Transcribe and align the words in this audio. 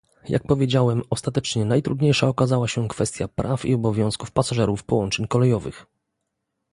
Jak 0.29 0.43
powiedziałem, 0.47 1.01
ostatecznie 1.09 1.65
najtrudniejsza 1.65 2.27
okazała 2.27 2.67
się 2.67 2.87
kwestia 2.87 3.27
praw 3.27 3.65
i 3.65 3.73
obowiązków 3.73 4.31
pasażerów 4.31 4.83
połączeń 4.83 5.27
kolejowych 5.27 5.85